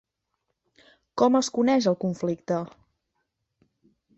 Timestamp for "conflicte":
2.07-2.59